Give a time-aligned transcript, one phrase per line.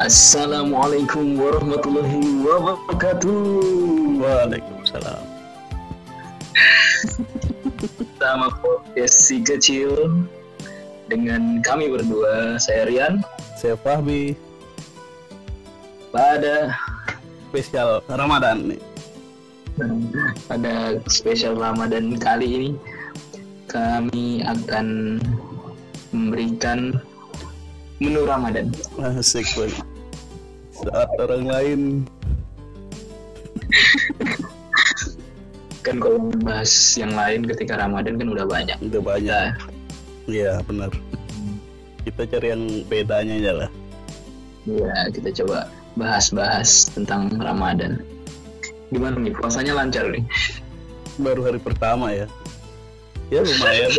[0.00, 3.36] Assalamualaikum warahmatullahi wabarakatuh.
[4.16, 5.20] Waalaikumsalam.
[8.16, 9.92] Sama podcast si kecil
[11.12, 13.20] dengan kami berdua, saya Rian.
[13.60, 14.32] Saya Fahmi,
[16.16, 16.72] Pada
[17.52, 18.80] spesial Ramadan nih.
[20.48, 22.70] pada spesial Ramadan kali ini
[23.68, 25.20] kami akan
[26.16, 26.96] memberikan
[28.00, 28.72] menu Ramadan.
[28.96, 29.89] Asik banget.
[30.80, 31.80] Saat orang lain
[35.80, 36.68] Kan kalau membahas
[37.00, 38.76] yang lain ketika Ramadan kan udah banyak.
[38.84, 39.52] udah banyak.
[40.28, 40.92] Iya benar.
[42.04, 43.70] Kita cari yang bedanya aja lah.
[44.68, 48.04] Ya, kita coba bahas-bahas tentang Ramadan.
[48.92, 50.20] Gimana nih puasanya lancar nih?
[51.16, 52.28] Baru hari pertama ya.
[53.32, 53.90] Ya lumayan.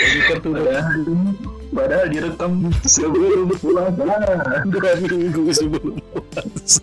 [0.00, 0.80] Jadi kan udah
[1.70, 4.04] Padahal, direkam sebelum puasa.
[4.66, 6.82] dua minggu sebelum puasa.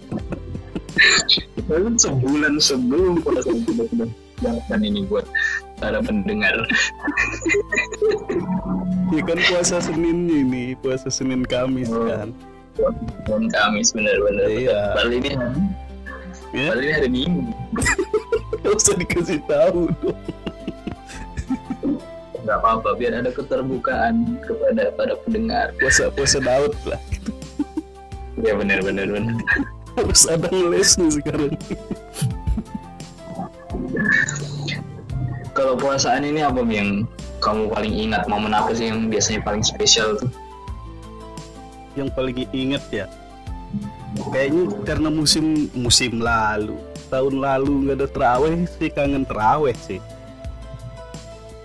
[1.98, 4.08] Sebulan sebelum puasa sudah
[4.40, 5.28] siapkan ini buat
[5.78, 6.56] para pendengar.
[9.12, 12.08] Ya kan puasa Senin ini, puasa Senin Kamis Oh.
[12.08, 12.32] kan.
[13.28, 14.48] Dan Kamis benar-benar.
[14.48, 14.82] Iya.
[14.96, 15.30] Padahal ini
[16.56, 17.52] Ya, padahal ini hari Minggu.
[18.64, 20.16] nggak usah dikasih tahu dong.
[22.48, 25.76] Gak apa-apa, biar ada keterbukaan kepada para pendengar.
[25.76, 27.02] Puasa puasa Daud lah.
[28.40, 29.36] Ya benar-benar benar.
[30.00, 31.52] Harus ada nih sekarang.
[35.52, 37.04] Kalau puasaan ini apa yang
[37.44, 40.32] kamu paling ingat momen apa sih yang biasanya paling spesial tuh?
[41.98, 43.06] yang paling inget ya
[44.30, 46.78] kayaknya karena musim musim lalu
[47.10, 49.98] tahun lalu nggak ada teraweh sih kangen teraweh sih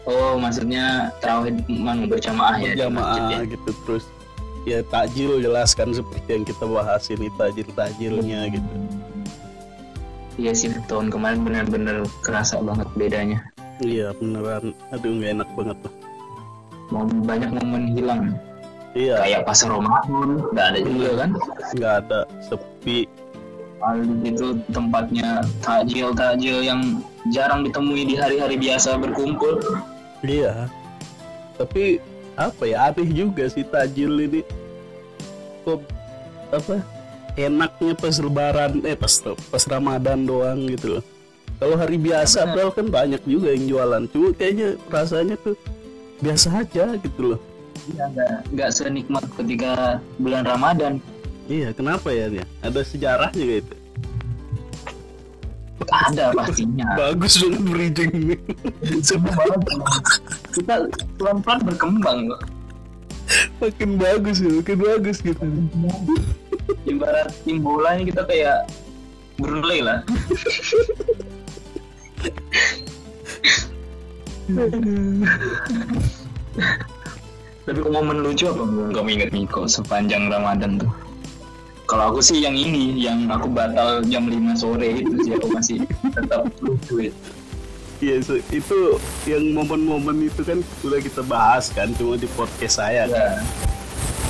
[0.03, 1.55] Oh, maksudnya terawih
[2.11, 2.90] berjamaah ya?
[2.90, 3.40] masjid ya?
[3.46, 4.05] gitu terus
[4.63, 8.70] ya takjil jelaskan seperti yang kita bahas ini takjil takjilnya gitu
[10.41, 13.39] Iya sih, tahun kemarin benar-benar kerasa banget bedanya.
[13.85, 15.95] iya beneran aduh nggak enak banget lah
[17.24, 18.23] Banyak momen hilang.
[18.92, 21.30] iya Kayak pasar Ramadan, nggak ada juga kan?
[21.79, 23.07] nggak ada sepi
[23.83, 27.02] Lalu itu tempatnya takjil-takjil yang
[27.35, 29.58] jarang ditemui di hari-hari biasa berkumpul.
[30.27, 30.67] Iya.
[31.59, 31.99] Tapi
[32.35, 34.41] apa ya aneh juga sih takjil ini.
[35.63, 35.81] Kok
[36.53, 36.83] apa
[37.39, 41.05] enaknya pas lebaran eh pas pas ramadan doang gitu loh.
[41.63, 44.03] Kalau hari biasa padahal kan banyak juga yang jualan.
[44.11, 45.55] Cuma kayaknya rasanya tuh
[46.19, 47.41] biasa aja gitu loh.
[47.91, 51.03] Iya, nggak nggak senikmat ketika bulan Ramadan.
[51.51, 53.75] iya kenapa ya dia ada sejarahnya kayak itu
[55.83, 56.87] Ada pastinya.
[56.95, 58.37] bagus banget bridging ini
[59.03, 60.05] Semua banget.
[60.55, 60.75] Kita
[61.19, 62.43] pelan-pelan berkembang kok.
[63.63, 65.41] makin bagus ya makin bagus gitu
[66.85, 68.69] Ibarat tim bola ini kita kayak
[69.41, 70.05] Brunei lah.
[77.63, 80.91] Tapi kok momen lucu apa kamu ingat nih kok sepanjang Ramadan tuh?
[81.92, 85.77] Kalau aku sih yang ini, yang aku batal jam 5 sore itu sih aku masih
[86.08, 87.13] tetap itu.
[88.01, 88.79] Iya so- itu
[89.25, 93.45] yang momen-momen itu kan udah kita bahas kan cuma di podcast saya kan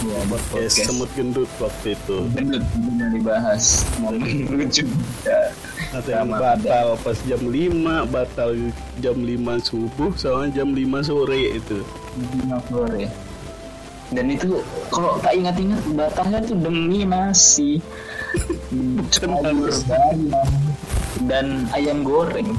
[0.03, 0.89] Ya, ya buat podcast podcast.
[0.91, 3.65] semut gendut waktu itu Gendut bener dibahas
[3.97, 4.85] momen lucu.
[5.23, 5.55] Ya.
[5.95, 7.55] ada yang batal pas jam 5
[8.11, 8.51] batal
[8.99, 9.31] jam 5
[9.63, 11.79] subuh sama jam 5 sore itu
[12.43, 13.07] 5 sore.
[14.13, 17.81] Dan itu kalau tak ingat-ingat batalnya tuh demi nasi,
[21.23, 22.53] dan ayam goreng.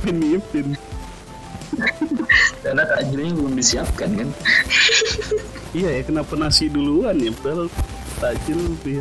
[0.00, 0.74] pemimpin
[2.60, 4.28] Karena takjilnya belum disiapkan kan.
[5.70, 7.30] iya ya kenapa nasi duluan ya?
[7.32, 7.66] Padahal
[8.18, 8.98] takjil tapi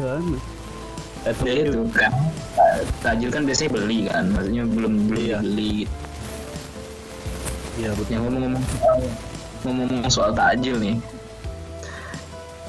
[1.44, 2.14] Ya itu kan.
[2.56, 5.38] Ta- takjil kan biasanya beli kan, maksudnya belum belum Iya.
[5.42, 5.78] beli.
[7.76, 8.10] iya betul.
[8.10, 8.64] Yang ngomong-ngomong
[9.66, 10.96] ngomong-ngomong soal takjil nih,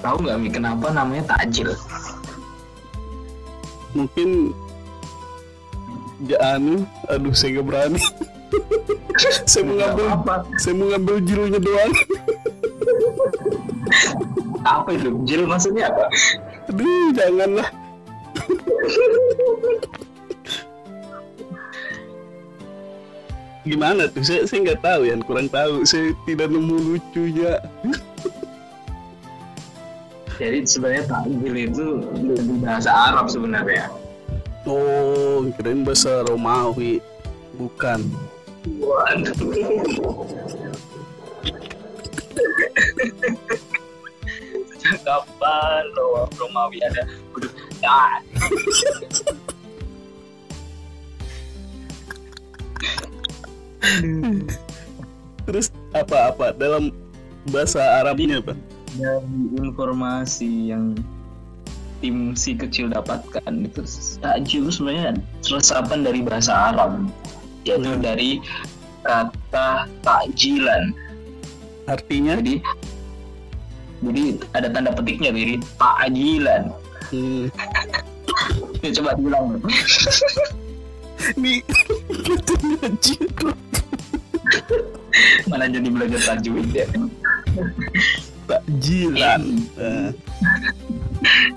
[0.03, 1.73] tahu nggak Mi kenapa namanya takjil?
[3.91, 4.55] mungkin
[6.23, 8.01] ya anu aduh saya nggak berani
[9.51, 10.35] saya mau ngambil apa?
[10.63, 11.93] saya mau ngambil jilnya doang
[14.61, 15.11] Apa itu?
[15.27, 16.07] Jil maksudnya apa?
[16.71, 17.69] aduh janganlah
[23.71, 24.23] gimana tuh?
[24.27, 25.87] Saya saya nggak tahu ya kurang tahu.
[25.87, 27.63] Saya tidak nemu lucunya
[30.41, 31.87] Jadi sebenarnya takjil itu
[32.17, 33.93] lebih bahasa Arab sebenarnya.
[34.65, 36.99] oh kirain bahasa Romawi.
[37.61, 38.01] Bukan.
[38.81, 39.37] Waduh.
[45.05, 47.03] kapan Roma Romawi ada?
[47.37, 47.51] Udah
[55.45, 56.95] Terus apa-apa dalam
[57.49, 58.55] bahasa Arabnya apa?
[58.91, 59.23] dari
[59.57, 60.99] informasi yang
[62.03, 63.87] tim si kecil dapatkan itu
[64.19, 65.15] takjil itu sebenarnya
[65.47, 67.07] resapan dari bahasa Arab
[67.63, 68.03] yaitu Hmm.
[68.03, 68.41] dari
[69.05, 70.91] kata takjilan
[71.87, 72.41] Artinya?
[72.41, 72.57] jadi
[74.01, 74.23] jadi
[74.57, 76.73] ada tanda petiknya dari takjilan
[77.11, 77.51] Hmm,
[78.83, 79.11] ya, coba
[81.35, 82.00] ini katanya jeruk.
[85.51, 86.87] Mana jadi belajar tajwid ya
[88.51, 89.43] takjilan.
[89.79, 90.09] Eh,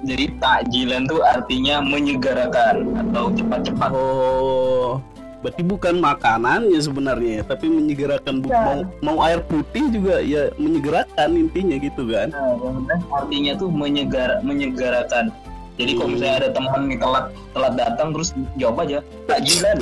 [0.06, 5.02] jadi takjilan tuh artinya menyegarakan atau cepat-cepat oh,
[5.42, 11.76] berarti bukan makanannya sebenarnya, tapi menyegerakan Bu- mau, mau air putih juga ya menyegerakan intinya
[11.80, 12.30] gitu kan?
[12.32, 15.34] Nah, artinya tuh menyegar menyegarakan.
[15.74, 17.26] Jadi kalau misalnya ada teman nih telat
[17.58, 18.30] telat datang terus
[18.62, 19.78] jawab aja takjilan.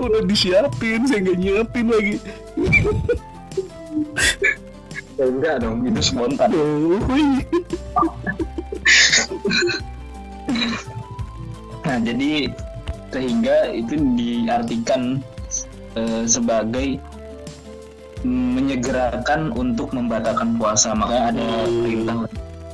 [0.00, 2.16] Udah disiapin, saya nggak nyiapin lagi.
[5.20, 6.50] ya enggak dong, itu spontan.
[11.82, 12.48] Nah, jadi
[13.12, 15.20] sehingga itu diartikan
[15.94, 16.96] eh, sebagai
[18.22, 20.94] menyegerakan untuk membatalkan puasa.
[20.94, 21.82] Makanya ada Hmm.
[21.82, 22.16] perintah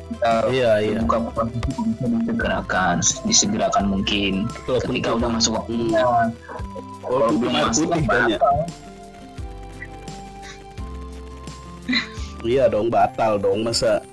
[0.09, 0.99] kita Iya, iya.
[1.05, 1.53] buka puasa
[2.01, 2.95] disegerakan,
[3.29, 4.33] disegerakan mungkin
[4.65, 5.93] Kalau ketika udah masuk Hmm.
[5.93, 6.03] waktunya.
[7.09, 8.39] Oh, itu air putih ya?
[12.47, 13.67] Iya dong, batal dong.
[13.67, 14.05] Masa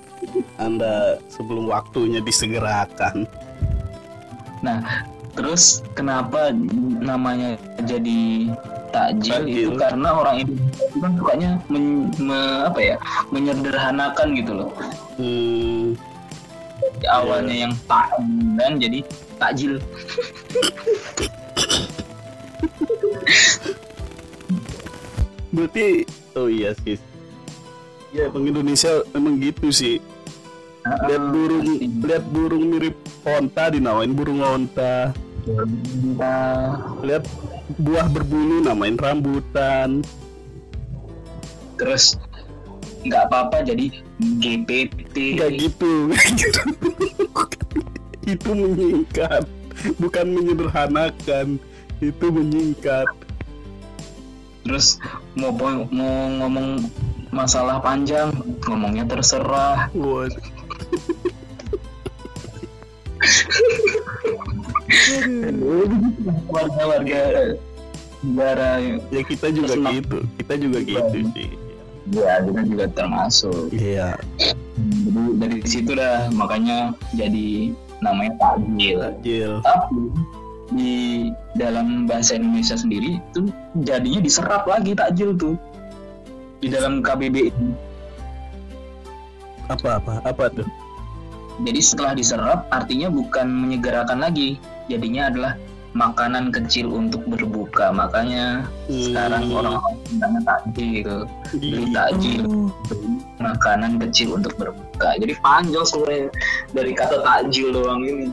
[0.58, 3.28] Anda sebelum waktunya disegerakan?
[4.64, 4.82] Nah,
[5.36, 6.50] terus kenapa
[6.98, 7.54] namanya
[7.86, 8.50] jadi
[8.96, 12.96] takjil, itu karena orang Indonesia itu kan sukanya men- me- apa ya
[13.28, 14.70] menyederhanakan gitu loh.
[15.20, 15.92] Hmm,
[17.12, 18.98] awalnya yang takjilan jadi
[19.36, 19.72] takjil.
[25.56, 26.04] berarti
[26.36, 27.00] oh iya sih.
[28.12, 30.00] Ya, Bang Indonesia emang gitu sih.
[30.86, 31.66] Lihat burung,
[32.06, 32.96] lihat burung mirip
[33.26, 35.10] onta dinamain burung onta.
[37.02, 37.24] Lihat
[37.74, 40.06] buah berbulu namain rambutan.
[41.76, 42.16] terus
[43.04, 43.92] nggak apa-apa jadi
[44.40, 45.36] GPT.
[45.36, 46.08] Enggak gitu.
[48.32, 49.44] itu menyingkat,
[50.00, 51.60] bukan menyederhanakan.
[52.00, 53.06] Itu menyingkat.
[54.64, 54.96] Terus
[55.36, 55.52] mau
[55.92, 56.88] mau ngomong
[57.30, 58.32] masalah panjang,
[58.64, 59.92] ngomongnya terserah.
[59.92, 60.32] Wah.
[66.50, 67.54] Warga-warga
[68.24, 70.18] negara ya kita juga Terus gitu.
[70.42, 71.50] Kita juga gitu sih.
[72.14, 73.74] Ya kita juga termasuk.
[73.74, 74.14] iya.
[74.78, 78.96] Jadi dari situ dah makanya jadi namanya takjil.
[79.02, 80.02] takjil Tapi
[80.74, 80.94] di
[81.54, 83.50] dalam bahasa Indonesia sendiri itu
[83.86, 85.54] jadinya diserap lagi takjil tuh.
[86.62, 87.52] Di dalam KBBI.
[89.66, 90.22] apa apa?
[90.22, 90.66] Apa tuh?
[91.66, 95.52] Jadi setelah diserap artinya bukan menyegerakan lagi, jadinya adalah
[95.92, 97.88] makanan kecil untuk berbuka.
[97.88, 99.56] Makanya sekarang Hmm.
[99.56, 101.08] orang-orang bilangnya takjil,
[101.50, 101.94] beli Iya.
[101.94, 102.42] takjil,
[103.38, 105.08] makanan kecil untuk berbuka.
[105.16, 106.28] Jadi panjang sebenarnya
[106.70, 108.28] dari kata takjil doang ini.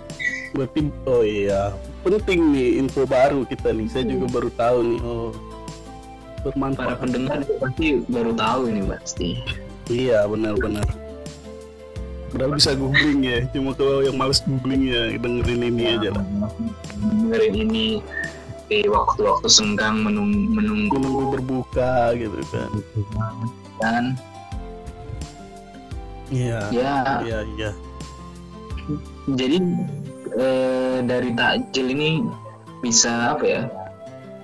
[0.53, 1.74] berarti oh iya
[2.05, 7.38] penting nih info baru kita nih saya juga baru tahu nih oh Para bermanfaat pendengar
[7.41, 9.29] juga pasti baru tahu ini pasti.
[9.89, 10.86] iya benar-benar
[12.33, 16.25] Padahal bisa googling ya, cuma kalau yang males googling ya dengerin ini aja lah.
[16.97, 17.85] Dengerin ini
[18.65, 22.69] di waktu-waktu senggang menung- menunggu Menunggu berbuka gitu kan.
[23.77, 24.03] dan
[26.33, 26.59] Iya.
[26.73, 27.69] ya Iya iya.
[29.29, 29.57] jadi
[30.33, 32.25] eh, dari takjil ini
[32.81, 33.63] bisa apa ya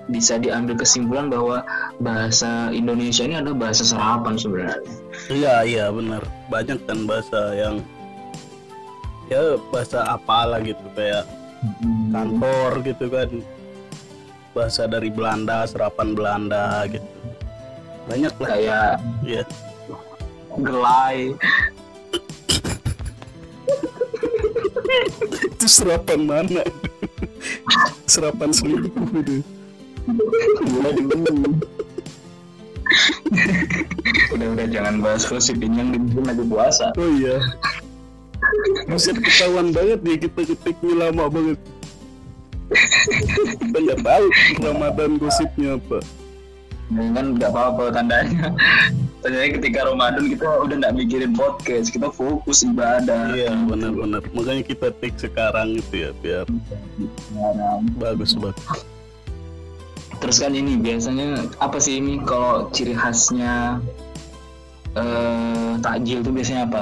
[0.05, 1.65] bisa diambil kesimpulan bahwa
[1.97, 4.77] bahasa Indonesia ini adalah bahasa serapan sebenarnya
[5.29, 6.25] Iya iya benar.
[6.49, 7.75] Banyak kan bahasa yang
[9.29, 11.23] ya bahasa apalah gitu kayak
[12.09, 13.29] kantor gitu kan.
[14.57, 17.05] Bahasa dari Belanda, serapan Belanda gitu.
[18.09, 18.49] Banyak lah.
[18.49, 18.89] kayak
[19.21, 19.43] Iya.
[20.59, 21.37] gelai
[25.45, 26.65] Itu serapan mana?
[28.09, 29.45] serapan selingkuh gitu.
[34.33, 37.37] udah udah jangan bahas gosip ini yang dibikin lagi puasa Oh iya.
[38.89, 41.59] Buset ketahuan banget ya kita ketiknya lama banget.
[43.61, 44.25] kita nggak tahu
[44.63, 45.99] Ramadan gosipnya apa.
[46.89, 48.49] Kan nggak apa-apa tandanya
[49.19, 53.35] Ternyata ketika Ramadan kita udah nggak mikirin podcast, kita fokus ibadah.
[53.35, 54.23] Iya benar-benar.
[54.31, 56.47] Makanya kita take sekarang itu ya biar
[57.99, 58.65] bagus bagus.
[60.19, 63.79] Terus kan ini biasanya apa sih ini kalau ciri khasnya
[64.93, 66.81] eh takjil tuh biasanya apa?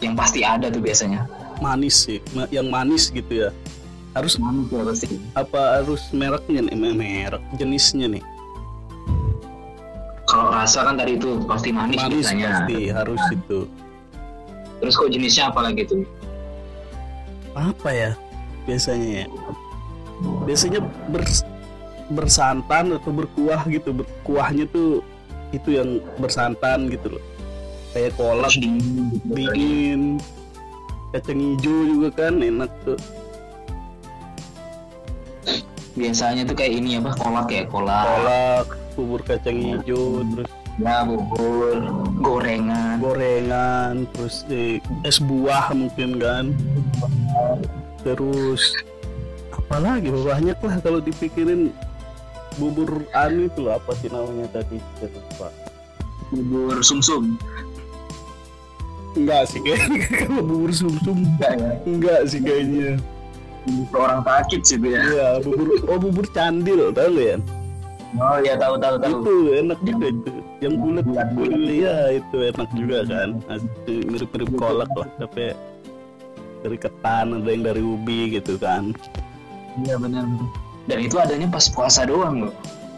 [0.00, 1.28] Yang pasti ada tuh biasanya.
[1.58, 2.18] Manis sih,
[2.50, 3.50] yang manis gitu ya.
[4.12, 5.06] Harus Manis ya pasti.
[5.32, 8.20] apa harus mereknya nih Me- merek jenisnya nih
[10.22, 12.48] Kalau rasa kan tadi itu pasti manis, manis biasanya.
[12.60, 13.58] pasti harus itu
[14.80, 16.04] Terus kok jenisnya apa lagi tuh?
[17.52, 18.10] apa ya
[18.64, 19.26] biasanya ya
[20.44, 21.48] biasanya bers-
[22.12, 25.00] bersantan atau berkuah gitu berkuahnya tuh
[25.52, 27.24] itu yang bersantan gitu loh
[27.92, 29.12] kayak kolak dingin.
[29.12, 29.32] gitu.
[29.36, 30.00] dingin
[31.12, 32.96] kacang hijau juga kan enak tuh
[35.92, 37.12] Biasanya tuh kayak ini apa?
[37.20, 38.08] Kolak ya, kolak.
[38.08, 38.66] kolak
[38.96, 40.48] bubur kacang hijau terus
[40.80, 41.84] Ya bubur,
[42.16, 42.96] gorengan.
[42.96, 46.56] gorengan terus eh, es buah mungkin kan
[48.00, 48.72] terus
[49.52, 51.76] apalagi banyak lah kalau dipikirin
[52.54, 55.48] bubur anu itu loh apa sih namanya tadi Saya lupa.
[56.28, 57.36] Bubur sumsum.
[59.12, 61.70] enggak sih kayaknya kalau bubur sumsum Enggak ya?
[61.84, 62.90] enggak sih kayaknya
[63.62, 65.00] Bubur orang sakit sih itu ya.
[65.04, 67.36] iya bubur oh bubur candil tahu ya
[68.12, 69.12] Oh iya tahu tahu tahu.
[69.14, 70.30] itu enak juga itu
[70.60, 71.28] yang bulat bulat
[71.58, 75.56] iya itu enak juga kan Asli, mirip-mirip kolak lah tapi
[76.60, 78.92] dari ketan ada yang dari ubi gitu kan
[79.78, 80.28] Iya benar.
[80.84, 82.54] Dan itu adanya pas puasa doang loh.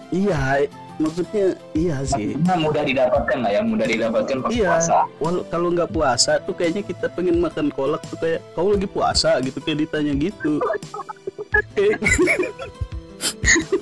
[0.09, 0.63] iya
[0.95, 4.71] maksudnya iya sih Maksudnya mudah didapatkan lah ya, mudah didapatkan pas Iya.
[4.71, 4.99] puasa.
[5.19, 9.37] Wal kalau nggak puasa tuh kayaknya kita pengen makan kolak tuh kayak kau lagi puasa
[9.41, 10.63] gitu kayak ditanya gitu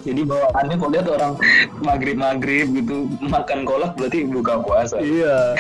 [0.02, 1.32] Jadi bawaannya kalau lihat orang
[1.80, 4.96] maghrib maghrib gitu makan kolak berarti buka puasa.
[4.98, 5.56] iya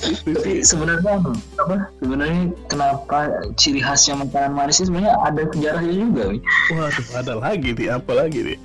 [0.00, 1.20] Tapi sebenarnya
[1.60, 1.76] apa?
[2.00, 2.42] Sebenarnya
[2.72, 3.18] kenapa
[3.60, 6.42] ciri khasnya makanan manis ini sebenarnya ada sejarahnya juga nih.
[6.72, 8.58] waduh ada lagi nih apa lagi nih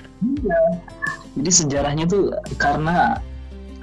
[1.36, 3.20] Jadi sejarahnya tuh karena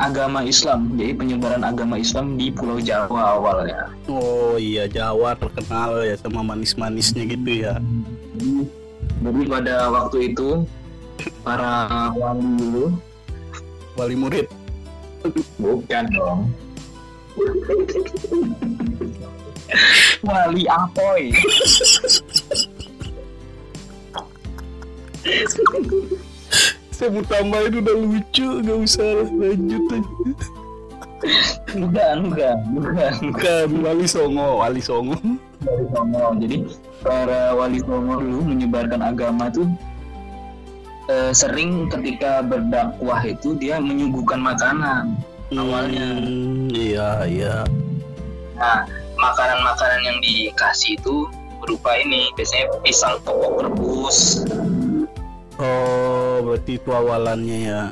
[0.00, 3.92] agama Islam, jadi penyebaran agama Islam di Pulau Jawa awalnya.
[4.08, 7.76] oh iya Jawa terkenal ya sama manis-manisnya gitu ya
[8.34, 8.66] Jadi,
[9.20, 10.64] jadi pada waktu itu
[11.44, 12.84] para wali dulu
[13.94, 14.46] wali murid
[15.60, 16.50] bukan dong.
[20.26, 21.32] Wali apoy.
[26.92, 30.10] saya mau tambahin udah lucu nggak usah lanjut aja
[31.78, 33.12] bukan, bukan, bukan.
[33.30, 35.16] bukan wali songo wali songo
[35.62, 36.26] Wali Songo.
[36.42, 36.56] Jadi
[37.02, 39.70] para wali Songo dulu menyebarkan agama tuh
[41.06, 45.14] eh, sering ketika berdakwah itu dia menyuguhkan makanan.
[45.52, 46.08] Awalnya.
[46.16, 47.56] Hmm, iya iya
[48.56, 48.86] Nah,
[49.18, 51.26] makanan-makanan yang dikasih itu
[51.58, 54.42] berupa ini biasanya pisang topok rebus,
[55.62, 57.82] oh berarti itu awalannya ya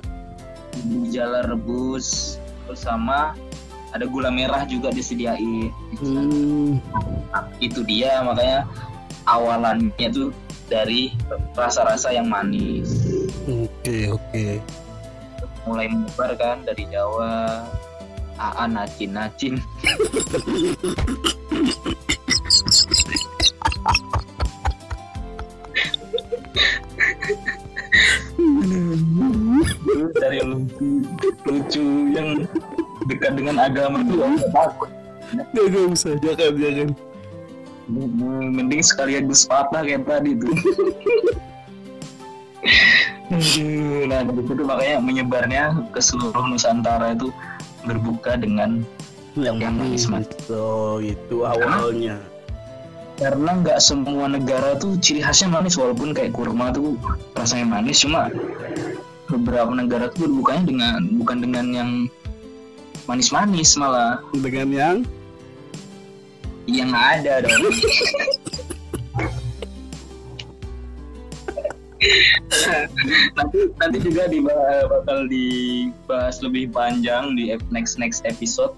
[1.11, 3.35] jala rebus, terus sama
[3.91, 5.71] ada gula merah juga disediain.
[5.99, 6.79] hmm.
[7.31, 8.67] Nah, itu dia makanya
[9.27, 10.31] awalannya tuh
[10.71, 11.11] dari
[11.59, 12.95] rasa-rasa yang manis.
[13.51, 14.63] Oke oke.
[15.71, 17.63] Mulai menyebar kan dari Jawa
[18.41, 19.55] Aa nacin nacin
[30.19, 31.07] dari lucu
[31.47, 32.43] lucu yang
[33.07, 34.91] dekat dengan agama itu aku nggak takut.
[35.31, 36.89] Gak, usah, jangan jangan.
[38.51, 40.55] mending sekalian gus patah kayak tadi tuh
[44.11, 47.31] nah dari situ makanya menyebarnya ke seluruh Nusantara itu
[47.87, 48.83] berbuka dengan
[49.39, 50.35] Yang Yang manis manis.
[50.51, 52.19] Oh itu awalnya.
[53.21, 56.97] karena nggak semua negara tuh ciri khasnya manis walaupun kayak kurma tuh
[57.37, 58.33] rasanya manis cuma
[59.29, 61.91] beberapa negara tuh berbukanya dengan bukan dengan yang
[63.07, 64.23] manis-manis malah.
[64.35, 64.97] Dengan yang?
[66.71, 67.59] Yang ada dong
[73.37, 78.73] nanti nanti juga dibahas, bakal dibahas lebih panjang di next next episode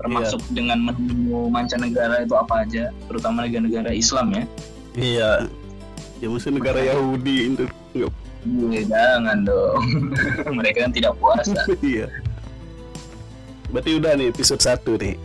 [0.00, 4.44] termasuk dengan menu mancanegara itu apa aja terutama negara-negara Islam ya
[4.96, 5.30] iya.
[6.20, 7.64] Ya mesti negara Yahudi itu
[7.96, 8.12] nggak.
[8.44, 9.84] Iya, jangan dong
[10.60, 12.12] mereka kan tidak puasa iya.
[13.72, 15.16] Berarti udah nih episode 1 nih.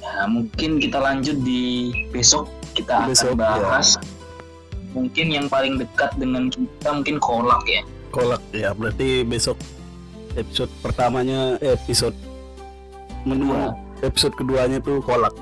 [0.00, 3.98] Nah, mungkin kita lanjut di besok kita Besok, akan bahas
[4.90, 7.82] mungkin yang paling dekat dengan kita mungkin kolak ya.
[8.10, 9.56] Kolak ya berarti besok
[10.34, 12.14] episode pertamanya eh, episode
[13.26, 13.70] menu Kedua.
[14.02, 15.34] episode keduanya tuh kolak.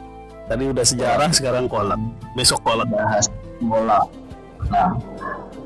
[0.48, 2.00] Tadi udah sejarah sekarang kolak.
[2.32, 2.88] Besok kolak.
[2.88, 3.28] Bahas
[3.60, 4.04] bola.
[4.68, 4.96] Nah,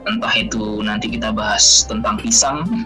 [0.07, 2.67] entah itu nanti kita bahas tentang pisang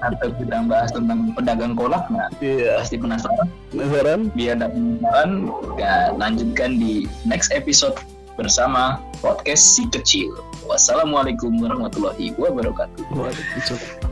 [0.00, 2.08] atau kita bahas tentang pedagang kolak.
[2.08, 3.48] Nah, iya pasti penasaran.
[3.70, 5.30] penasaran Biar penasaran,
[5.76, 7.96] ya, lanjutkan di next episode
[8.40, 10.32] bersama podcast si kecil.
[10.64, 13.04] Wassalamualaikum warahmatullahi wabarakatuh.
[13.12, 14.09] Waalaikumsalam.